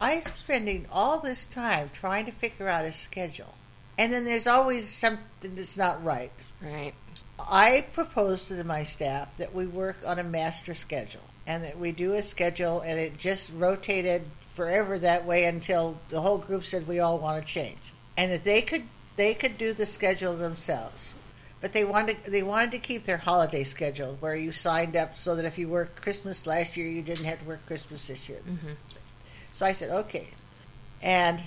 [0.00, 3.54] I'm spending all this time trying to figure out a schedule,
[3.98, 6.32] and then there's always something that's not right.
[6.60, 6.94] right.
[7.38, 11.92] I proposed to my staff that we work on a master schedule and that we
[11.92, 14.22] do a schedule and it just rotated
[14.54, 17.78] forever that way until the whole group said we all want to change
[18.16, 18.84] and that they could
[19.16, 21.14] they could do the schedule themselves
[21.62, 25.36] but they wanted they wanted to keep their holiday schedule where you signed up so
[25.36, 28.40] that if you worked Christmas last year you didn't have to work Christmas this year.
[28.46, 28.76] Mhm.
[29.54, 30.26] So I said okay,
[31.00, 31.42] and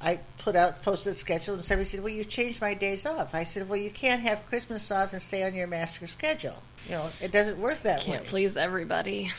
[0.00, 3.34] I put out posted the schedule, and somebody said, "Well, you changed my days off."
[3.34, 6.62] I said, "Well, you can't have Christmas off and stay on your master schedule.
[6.86, 8.14] You know, it doesn't work that way.
[8.14, 9.30] Can't please everybody.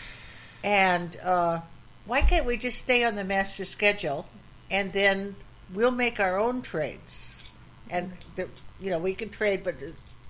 [0.63, 1.61] And uh,
[2.05, 4.27] why can't we just stay on the master schedule,
[4.69, 5.35] and then
[5.73, 7.51] we'll make our own trades,
[7.89, 8.47] and the,
[8.79, 9.75] you know we can trade, but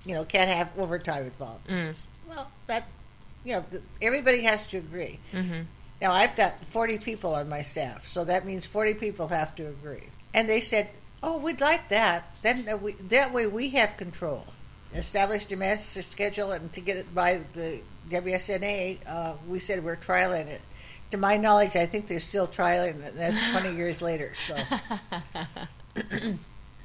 [0.05, 1.67] you know can't have overtime involved.
[1.67, 1.95] Mm.
[2.27, 2.87] Well, that
[3.43, 3.65] you know
[4.01, 5.19] everybody has to agree.
[5.33, 5.61] Mm-hmm.
[6.01, 9.67] Now I've got 40 people on my staff, so that means 40 people have to
[9.67, 10.07] agree.
[10.33, 10.89] And they said,
[11.21, 12.35] "Oh, we'd like that.
[12.41, 14.45] Then uh, we, that way we have control."
[14.93, 19.95] Established a master schedule, and to get it by the WSNA, uh, we said we're
[19.95, 20.61] trialing it.
[21.11, 23.15] To my knowledge, I think they're still trialing it.
[23.15, 24.33] That's 20 years later.
[24.35, 24.57] So,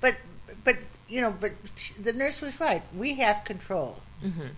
[0.01, 0.17] but
[0.65, 0.77] but
[1.09, 2.83] you know, but sh- the nurse was right.
[2.97, 4.49] We have control mm-hmm.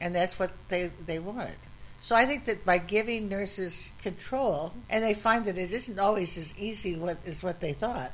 [0.00, 1.56] and that's what they they wanted.
[2.00, 6.38] So I think that by giving nurses control, and they find that it isn't always
[6.38, 8.12] as easy what as what they thought,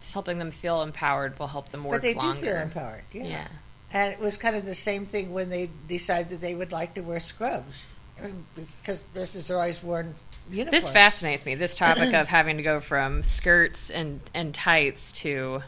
[0.00, 2.40] Just helping them feel empowered will help them work but they longer.
[2.40, 3.04] do feel empowered.
[3.12, 3.24] Yeah.
[3.24, 3.48] Yeah.
[3.92, 6.94] and it was kind of the same thing when they decided that they would like
[6.94, 7.84] to wear scrubs,
[8.18, 10.14] I mean, because nurses are always worn
[10.50, 10.84] uniforms.
[10.84, 11.54] This fascinates me.
[11.54, 15.62] This topic of having to go from skirts and and tights to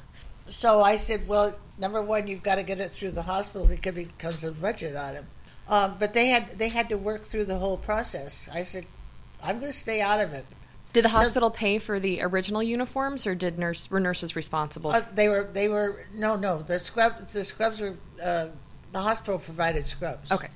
[0.49, 3.97] So I said, well, number one, you've got to get it through the hospital because
[3.97, 5.27] it becomes a budget item.
[5.69, 8.47] Um, but they had they had to work through the whole process.
[8.53, 8.85] I said,
[9.43, 10.45] I'm going to stay out of it.
[10.93, 14.91] Did the So- hospital pay for the original uniforms, or did nurse were nurses responsible?
[14.91, 18.47] Uh, they were they were no no the scrub the scrubs were uh,
[18.93, 20.31] the hospital provided scrubs.
[20.31, 20.49] okay.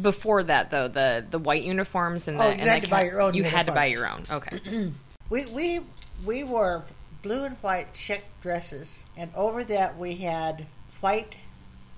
[0.00, 2.88] Before that, though, the the white uniforms and the Oh, and you the had to
[2.90, 4.24] buy your own You had to buy your own.
[4.30, 4.92] Okay.
[5.30, 5.80] We we
[6.26, 6.84] we wore
[7.22, 10.66] blue and white check dresses, and over that we had
[11.00, 11.36] white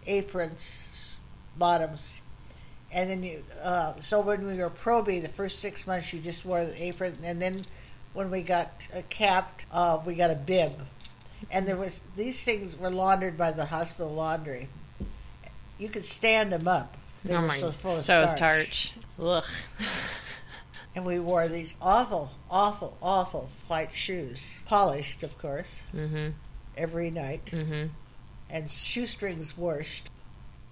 [0.07, 1.17] aprons,
[1.57, 2.21] bottoms,
[2.93, 3.43] and then you.
[3.63, 7.17] Uh, so when we were proby, the first six months you just wore the apron,
[7.25, 7.63] and then
[8.13, 10.75] when we got uh, capped, uh, we got a bib,
[11.51, 14.69] and there was these things were laundered by the hospital laundry.
[15.79, 16.97] You could stand them up.
[17.25, 18.37] They oh were my, so full of so starch.
[18.37, 18.93] starch.
[19.21, 19.45] Ugh.
[20.95, 26.29] And we wore these awful, awful, awful white shoes, polished, of course, mm-hmm.
[26.77, 27.87] every night, Mm-hmm.
[28.49, 30.11] and shoestrings washed.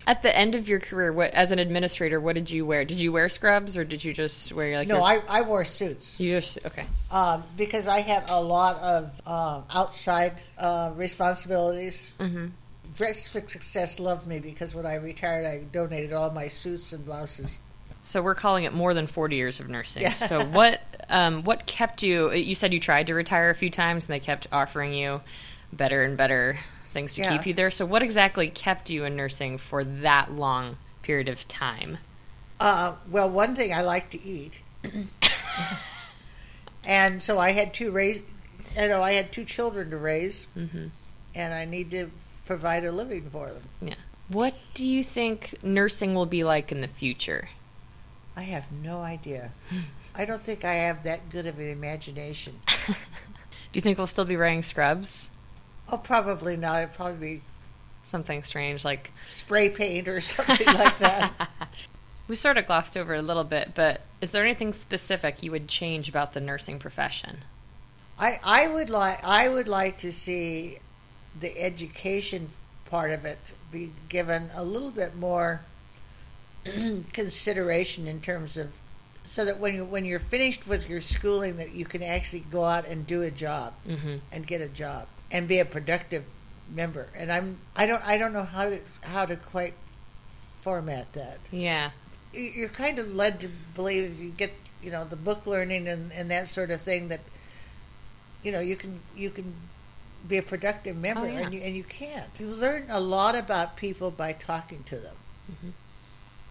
[0.06, 2.84] At the end of your career, what, as an administrator, what did you wear?
[2.84, 4.88] Did you wear scrubs, or did you just wear like?
[4.88, 6.86] No, your- I, I wore suits You just okay.
[7.12, 12.12] um, because I had a lot of uh, outside uh, responsibilities.
[12.18, 12.46] hmm
[12.94, 17.04] Dress for Success loved me because when I retired, I donated all my suits and
[17.06, 17.58] blouses.
[18.04, 20.02] So we're calling it more than forty years of nursing.
[20.02, 20.12] Yeah.
[20.12, 20.80] So what?
[21.08, 22.32] Um, what kept you?
[22.32, 25.20] You said you tried to retire a few times, and they kept offering you
[25.72, 26.58] better and better
[26.92, 27.36] things to Yeah.
[27.36, 27.70] keep you there.
[27.70, 31.98] So what exactly kept you in nursing for that long period of time?
[32.60, 34.60] Uh, well, one thing I like to eat,
[36.84, 38.22] and so I had two raise.
[38.76, 40.86] You know, I had two children to raise, hmm
[41.34, 42.10] and I need to
[42.44, 43.62] provide a living for them.
[43.80, 43.94] Yeah.
[44.28, 47.48] What do you think nursing will be like in the future?
[48.36, 49.52] I have no idea.
[50.14, 52.60] I don't think I have that good of an imagination.
[52.86, 52.94] Do
[53.74, 55.30] you think we'll still be wearing scrubs?
[55.90, 56.82] Oh, probably not.
[56.82, 57.42] It'd probably be
[58.10, 61.48] Something strange like spray paint or something like that.
[62.28, 65.66] we sort of glossed over a little bit, but is there anything specific you would
[65.66, 67.38] change about the nursing profession?
[68.18, 70.76] I, I would like I would like to see
[71.40, 72.50] the education
[72.84, 73.38] part of it
[73.70, 75.62] be given a little bit more
[77.12, 78.72] consideration in terms of
[79.24, 82.64] so that when you when you're finished with your schooling that you can actually go
[82.64, 84.16] out and do a job Mm-hmm.
[84.32, 86.24] and get a job and be a productive
[86.74, 89.74] member and I'm I don't I don't know how to how to quite
[90.62, 91.90] format that Yeah.
[92.32, 95.86] You- you're kind of led to believe if you get you know the book learning
[95.88, 97.20] and, and that sort of thing that
[98.42, 99.54] you know you can you can
[100.26, 101.38] be a productive member Oh, yeah.
[101.40, 105.16] and you and you can't you learn a lot about people by talking to them
[105.50, 105.72] Mhm.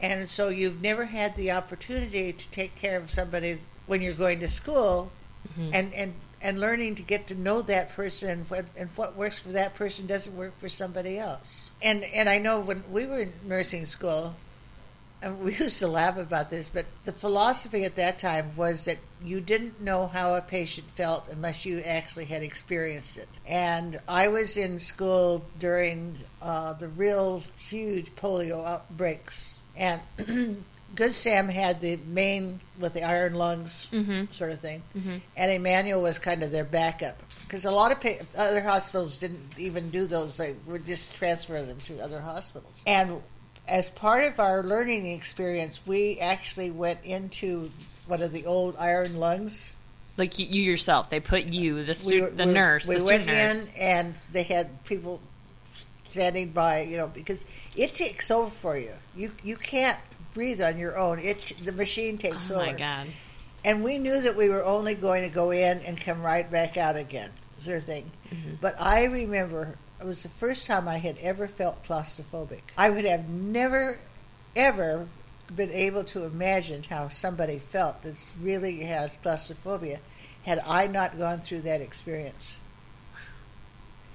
[0.01, 4.39] And so you've never had the opportunity to take care of somebody when you're going
[4.39, 5.11] to school
[5.57, 5.71] Mhm.
[5.73, 9.37] and and and learning to get to know that person and what, and what works
[9.39, 11.69] for that person doesn't work for somebody else.
[11.83, 14.35] And and I know when we were in nursing school,
[15.21, 18.97] and we used to laugh about this, but the philosophy at that time was that
[19.23, 23.29] you didn't know how a patient felt unless you actually had experienced it.
[23.45, 30.01] And I was in school during uh, the real huge polio outbreaks, and
[30.93, 34.33] Good Sam had the main with the iron lungs Mhm.
[34.33, 35.21] sort of thing Mhm.
[35.37, 39.53] and Emanuel was kind of their backup because a lot of pa- other hospitals didn't
[39.57, 42.81] even do those; they would just transfer them to other hospitals.
[42.85, 43.21] And
[43.69, 47.69] as part of our learning experience, we actually went into
[48.07, 49.71] one of the old iron lungs.
[50.17, 53.05] Like you, you yourself, they put you, the We were- the we- nurse, We the
[53.05, 53.67] went student nurse.
[53.67, 55.21] in, and they had people
[56.09, 58.93] standing by, you know, because it takes over for you.
[59.15, 59.97] You you can't
[60.33, 61.19] breathe on your own.
[61.19, 62.63] It the machine takes Oh over.
[62.63, 63.07] Oh my god.
[63.63, 66.77] And we knew that we were only going to go in and come right back
[66.77, 67.29] out again,
[67.59, 68.09] sort of thing.
[68.31, 68.59] Mhm.
[68.59, 72.61] But I remember it was the first time I had ever felt claustrophobic.
[72.75, 73.99] I would have never,
[74.55, 75.07] ever
[75.55, 79.99] been able to imagine how somebody felt that really has claustrophobia
[80.43, 82.55] had I not gone through that experience.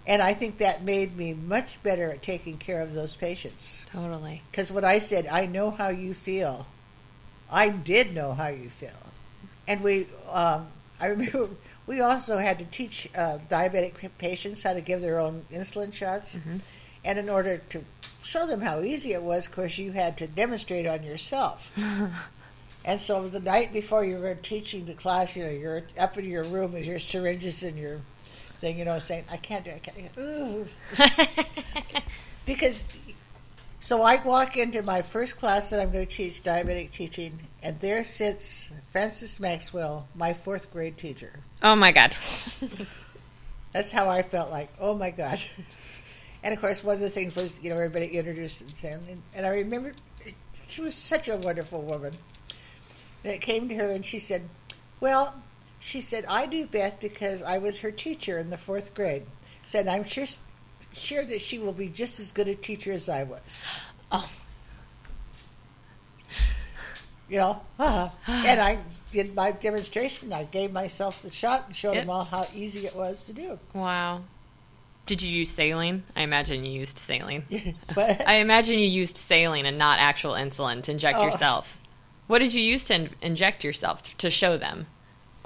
[0.07, 3.81] And I think that made me much better at taking care of those patients.
[3.91, 4.43] Totally.
[4.51, 6.67] Because when I said, I know how you feel,
[7.51, 8.91] I did know how you feel.
[9.67, 10.69] And we, um,
[11.01, 11.51] I remember
[11.87, 16.37] we also had to teach uh, diabetic patients how to give their own insulin shots.
[16.37, 16.61] Mhm.
[17.05, 17.85] And in order to
[18.23, 21.71] show them how easy it was, of course, you had to demonstrate on yourself.
[22.87, 26.25] And so the night before you were teaching the class, you know, you're up in
[26.25, 28.01] your room with your syringes and your
[28.57, 29.89] thing, you know, saying, I can't do it.
[30.99, 32.05] I can't.
[32.47, 32.85] Because,
[33.81, 37.79] so I walk into my first class that I'm going to teach, diabetic teaching, and
[37.81, 41.41] there sits Frances Maxwell, my fourth grade teacher.
[41.63, 42.15] oh my god.
[43.73, 45.43] That's how I felt like, oh my God.
[46.45, 49.03] And of course, one of the things was, you know, everybody introduced them.
[49.11, 49.93] And, and I remember
[50.69, 52.13] she was such a wonderful woman.
[53.25, 54.49] And it came to her and she said,
[55.01, 55.35] well,
[55.79, 59.25] she said, I do Beth because I was her teacher in the fourth grade.
[59.65, 60.27] Said, I'm sure,
[60.93, 63.61] sure that she will be just as good a teacher as I was.
[64.13, 64.31] oh.
[67.29, 68.79] You know, uh, and I
[69.11, 70.33] did my demonstration.
[70.33, 72.03] I gave myself the shot and showed Yep.
[72.05, 73.59] them all how easy it was to do.
[73.75, 74.23] Wow.
[75.07, 76.05] Did you use saline?
[76.15, 77.43] I imagine you used saline.
[77.97, 81.25] I imagine you used saline and not actual insulin to inject Oh.
[81.27, 81.79] yourself.
[82.29, 84.87] What did you use to in- inject yourself to show them?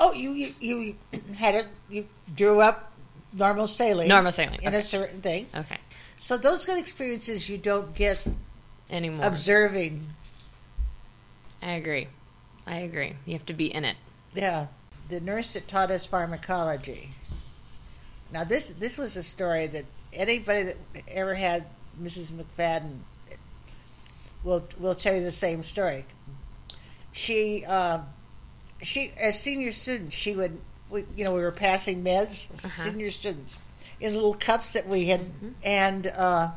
[0.00, 0.94] Oh, you you, you
[1.34, 1.66] had it.
[1.90, 2.90] You drew up
[3.34, 4.08] normal saline.
[4.08, 4.78] Normal saline, in okay.
[4.78, 5.46] a certain thing.
[5.54, 5.76] Okay.
[6.18, 8.24] So those good experiences you don't get
[8.90, 9.24] Anymore.
[9.26, 10.08] observing.
[11.62, 12.08] I agree.
[12.66, 13.14] I agree.
[13.26, 13.96] You have to be in it.
[14.34, 14.68] Yeah,
[15.10, 17.10] the nurse that taught us pharmacology.
[18.32, 19.84] Now this this was a story that
[20.14, 20.76] anybody that
[21.08, 21.66] ever had
[22.00, 22.28] Mrs.
[22.28, 23.00] McFadden
[24.44, 26.06] will will tell you the same story.
[27.12, 27.98] She uh,
[28.82, 30.58] she as senior students she would
[30.90, 32.82] we, you know we were passing meds Uh-huh.
[32.84, 33.58] senior students
[34.00, 35.52] in little cups that we had Mhm.
[35.62, 36.50] and uh,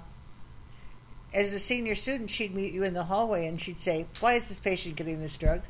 [1.34, 4.48] as a senior student she'd meet you in the hallway and she'd say why is
[4.48, 5.62] this patient getting this drug?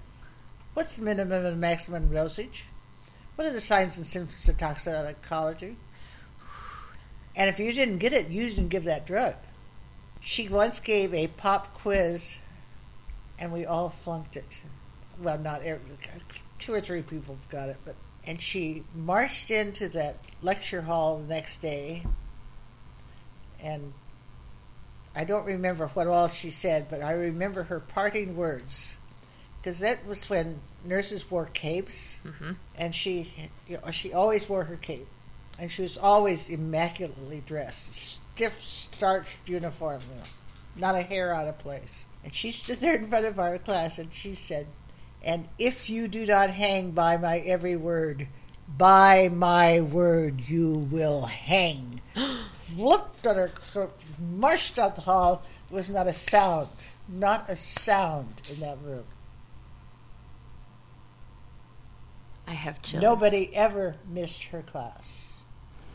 [0.73, 2.65] What's the minimum and maximum dosage?
[3.35, 5.77] What are the signs and symptoms of toxicology?
[7.35, 9.35] And if you didn't get it you didn't give that drug.
[10.19, 12.37] She once gave a pop quiz
[13.39, 14.59] and we all flunked it.
[15.19, 15.97] Well not every,
[16.63, 17.95] two or three people got it but
[18.25, 22.03] and she marched into that lecture hall the next day
[23.61, 23.93] and
[25.15, 28.93] I don't remember what all she said, but I remember her parting words
[29.61, 32.53] because that was when nurses wore capes, Mm-hmm.
[32.75, 33.31] and she
[33.67, 35.07] you know, she always wore her cape,
[35.59, 40.23] and she was always immaculately dressed, stiff starched uniform, you know,
[40.87, 42.05] not a hair out of place.
[42.23, 44.65] And she stood there in front of our class, and she said,
[45.23, 48.27] "And if you do not hang by my every word,
[48.77, 52.01] by my word you will hang."
[52.53, 53.35] Flipped on
[53.73, 55.43] her marched out the hall.
[55.69, 56.69] There was not a sound,
[57.07, 59.05] not a sound in that room.
[62.47, 63.01] I have chills.
[63.01, 65.33] Nobody ever missed her class.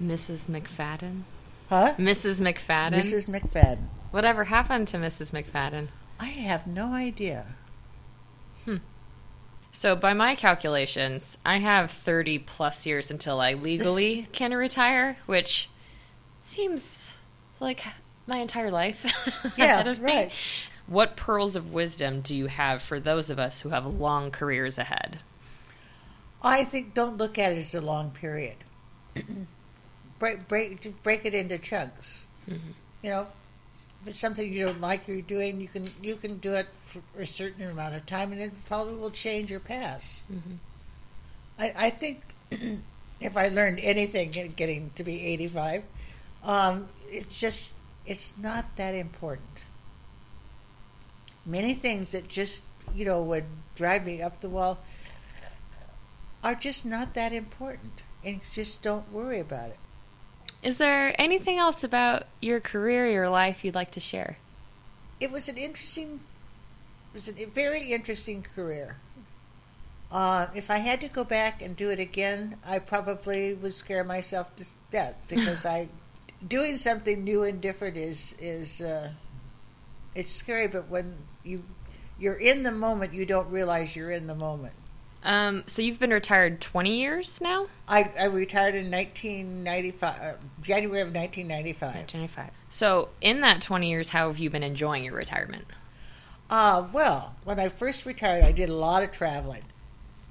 [0.02, 0.46] Mrs.
[0.46, 1.22] McFadden.
[1.68, 1.94] Huh?
[1.98, 2.40] Mrs.
[2.40, 3.00] McFadden.
[3.00, 3.28] Mrs.
[3.28, 3.88] McFadden.
[4.10, 5.30] Whatever happened to Mrs.
[5.30, 5.88] McFadden?
[6.18, 7.56] I have no idea.
[9.78, 15.70] So, by my calculations, I have 30 plus years until I legally can retire, which
[16.44, 17.12] seems
[17.60, 17.84] like
[18.26, 19.06] my entire life.
[19.56, 20.12] Yeah, ahead of me.
[20.12, 20.32] right.
[20.88, 24.78] What pearls of wisdom do you have for those of us who have long careers
[24.78, 25.20] ahead?
[26.42, 28.56] I think don't look at it as a long period.
[30.18, 32.26] break, break, break it into chunks.
[32.50, 32.74] Mhm.
[33.04, 33.26] You know,
[34.02, 37.02] if it's something you don't like you're doing, you can you can do it for
[37.20, 40.22] a certain amount of time, and it probably will change your past.
[40.32, 40.58] Mhm.
[41.58, 42.22] I, I think
[43.20, 45.84] if I learned anything in getting to be 85,
[46.42, 47.72] um, it's just
[48.06, 49.60] it's not that important.
[51.44, 52.62] Many things that just
[52.94, 54.78] you know would drive me up the wall
[56.42, 59.78] are just not that important, and just don't worry about it.
[60.62, 64.38] Is there anything else about your career, or your life you'd like to share?
[65.20, 66.20] It was an interesting,
[67.12, 68.96] was a very interesting career.
[70.10, 74.04] Uh, if I had to go back and do it again, I probably would scare
[74.04, 75.88] myself to death because I,
[76.46, 79.10] doing something new and different is is uh,
[80.14, 80.68] it's scary.
[80.68, 81.64] But when you
[82.18, 84.74] you're in the moment, you don't realize you're in the moment.
[85.22, 87.66] Um, so you've been retired 20 years now?
[87.88, 91.94] I, I retired in 1995, uh, January of 1995.
[91.94, 92.50] 1995.
[92.68, 95.64] So in that 20 years, how have you been enjoying your retirement?
[96.50, 99.64] Uh, well, when I first retired, I did a lot of traveling.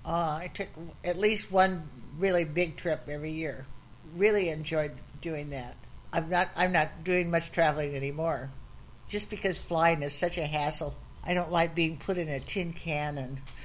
[0.06, 0.70] Uh, I took
[1.04, 3.66] at least one really big trip every year.
[4.16, 5.76] Really enjoyed doing that.
[6.14, 6.50] I'm not.
[6.56, 8.50] I'm not doing much traveling anymore,
[9.10, 10.96] just because flying is such a hassle.
[11.24, 13.18] I don't like being put in a tin can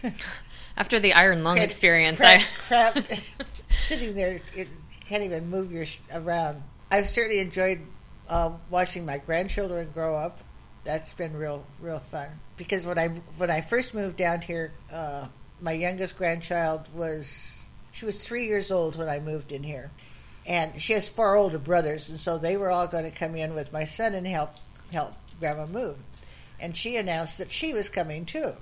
[0.03, 0.15] and
[0.77, 2.99] After the iron lung experience, crap, I crap,
[3.71, 4.41] sitting there.
[4.57, 4.69] It
[5.07, 6.63] can't even move your around.
[6.91, 7.81] I've certainly enjoyed
[8.29, 10.42] uh, watching my grandchildren grow up.
[10.85, 12.29] That's been real, real fun.
[12.57, 15.29] Because when I when I first moved down here, uh,
[15.61, 17.59] my youngest grandchild was
[17.93, 19.91] she was three years old when I moved in here,
[20.47, 23.55] and she has four older brothers, and so they were all going to come in
[23.55, 24.51] with my son and help
[24.93, 25.97] help Grandma move.
[26.59, 28.53] And she announced that she was coming too.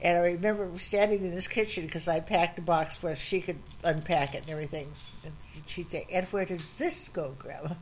[0.00, 3.58] And I remember standing in this kitchen because I packed a box where she could
[3.82, 4.92] unpack it and everything.
[5.24, 5.32] And
[5.66, 7.74] she'd say, "And where does this go, Grandma?"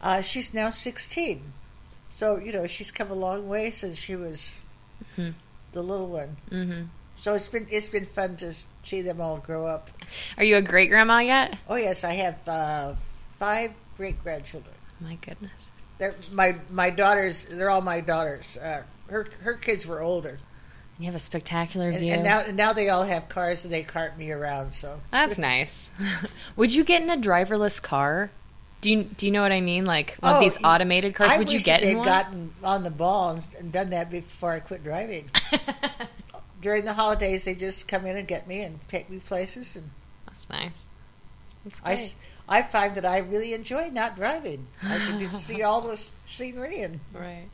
[0.00, 1.52] Uh, she's now sixteen,
[2.08, 4.52] so you know she's come a long way since she was
[5.16, 5.34] Mhm.
[5.72, 6.36] the little one.
[6.48, 6.82] hmm
[7.20, 8.52] So it's been it's been fun to
[8.84, 9.90] see them all grow up.
[10.36, 11.58] Are you a great grandma yet?
[11.68, 12.94] Oh yes, I have uh,
[13.38, 14.74] five great grandchildren.
[15.00, 15.50] My goodness.
[15.98, 17.44] They're my my daughters.
[17.50, 18.56] They're all my daughters.
[18.56, 20.38] Uh, her her kids were older,
[20.98, 22.12] You have a spectacular and, view.
[22.12, 24.72] and now and now they all have cars and they cart me around.
[24.74, 25.90] So That's nice.
[26.56, 28.30] Would you get in a driverless car?
[28.80, 29.84] Do you do you know what I mean?
[29.86, 31.30] Like one of Oh, these automated cars.
[31.32, 32.06] I Would you get they'd in one?
[32.06, 35.30] gotten on the ball and, and done that before I quit driving.
[36.60, 39.90] During the holidays, they just come in and get me and take me places, and
[40.26, 40.72] That's nice.
[41.64, 42.14] That's
[42.48, 42.66] I, great.
[42.66, 44.66] find that I really enjoy not driving.
[44.82, 47.48] I can see all the scenery and Right.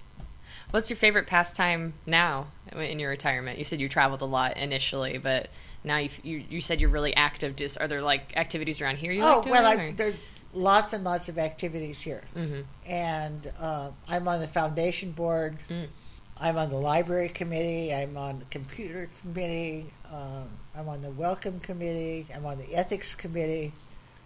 [0.70, 3.58] What's your favorite pastime now in your retirement?
[3.58, 5.48] You said you traveled a lot initially, but
[5.84, 7.56] now you you, you said you're really active.
[7.56, 9.56] Just are there like activities around here you oh like doing?
[9.56, 10.14] Oh well, I, there
[10.54, 12.22] lots and lots of activities here.
[12.36, 12.60] mm-hmm.
[12.86, 15.58] and uh, I'm on the foundation board.
[15.68, 15.88] Mm.
[16.36, 17.94] I'm on the library committee.
[17.94, 19.86] I'm on the computer committee.
[20.12, 22.26] Um, I'm on the welcome committee.
[22.34, 23.72] I'm on the ethics committee.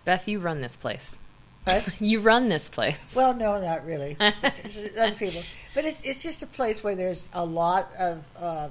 [0.07, 1.19] Beth, you run this place.
[1.65, 2.97] But You run this place.
[3.15, 4.17] well, no, not really.
[4.21, 5.43] Other people,
[5.75, 8.69] but it's it's just a place where there's a lot of uh,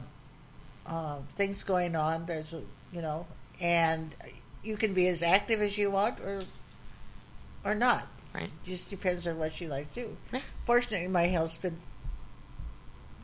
[0.88, 2.26] uh, things going on.
[2.26, 2.56] There's
[2.92, 3.28] you know,
[3.62, 4.16] and
[4.64, 6.42] you can be as active as you want or
[7.68, 8.08] or not.
[8.34, 8.50] Right.
[8.66, 10.18] Just depends on what you like to do.
[10.32, 10.44] Right.
[10.66, 11.78] Fortunately, my health's been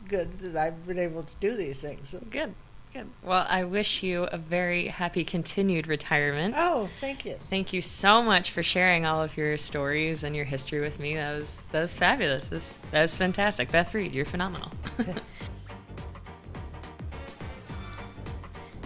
[0.08, 2.10] good that I've been able to do these things.
[2.10, 2.54] So- Good.
[2.92, 3.08] Good.
[3.24, 6.54] Well, I wish you a very happy continued retirement.
[6.56, 7.40] Oh, thank you.
[7.50, 11.16] Thank you so much for sharing all of your stories and your history with me.
[11.16, 12.44] That was that was fabulous.
[12.44, 13.72] That was, that was fantastic.
[13.72, 14.70] Beth Reed, you're phenomenal.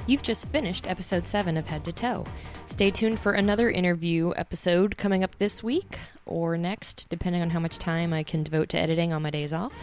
[0.09, 2.25] You've just finished episode 7 of Head to Toe.
[2.69, 7.61] Stay tuned for another interview episode coming up this week or next, depending on how
[7.61, 9.75] much time I can devote to editing on my days off.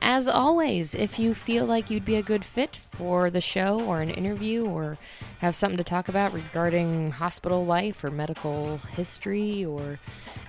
[0.00, 4.00] As always, if you feel like you'd be a good fit for the show or
[4.00, 4.96] an interview or
[5.40, 9.98] have something to talk about regarding hospital life or medical history or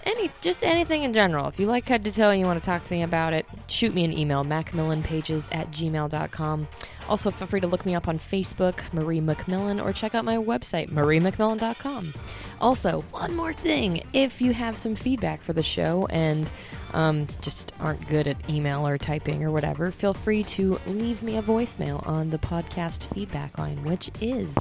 [0.06, 2.66] any just anything in general, if you like Head to Toe and you want to
[2.66, 6.68] talk to me about it, shoot me an email, mcmillanpages at gmail.com.
[7.12, 10.38] Also, feel free to look me up on Facebook, Marie McMillan, or check out my
[10.38, 12.14] website, mariemcmillan.com.
[12.62, 16.50] Also, one more thing if you have some feedback for the show and
[16.94, 21.36] um, just aren't good at email or typing or whatever, feel free to leave me
[21.36, 24.56] a voicemail on the podcast feedback line, which is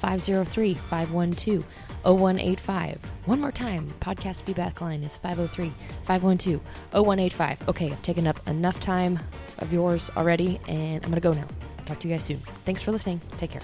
[0.00, 1.66] 503 512
[2.04, 2.98] 0185.
[3.26, 5.70] One more time, podcast feedback line is 503
[6.06, 7.68] 512 0185.
[7.68, 9.18] Okay, I've taken up enough time
[9.58, 11.69] of yours already, and I'm going to go now.
[11.90, 12.40] Talk to you guys soon.
[12.64, 13.20] Thanks for listening.
[13.38, 13.62] Take care.